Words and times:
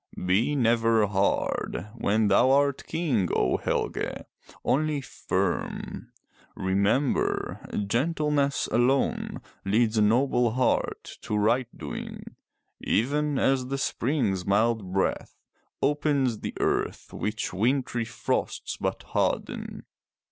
Be 0.25 0.55
never 0.55 1.05
hard 1.05 1.89
when 1.93 2.27
thou 2.29 2.49
art 2.49 2.87
King, 2.87 3.29
O 3.35 3.57
Helge,— 3.57 4.23
only 4.73 4.99
firm. 4.99 6.11
Remember, 6.55 7.63
gentleness 7.85 8.67
alone 8.71 9.41
leads 9.63 9.99
a 9.99 10.01
noble 10.01 10.53
heart 10.53 11.03
to 11.21 11.37
right 11.37 11.67
doing, 11.77 12.35
even 12.79 13.37
as 13.37 13.67
the 13.67 13.77
Spring's 13.77 14.43
mild 14.43 14.91
breath 14.91 15.35
opens 15.83 16.39
the 16.39 16.55
earth 16.59 17.13
which 17.13 17.53
wintry 17.53 18.05
frosts 18.05 18.77
but 18.77 19.03
harden.. 19.03 19.85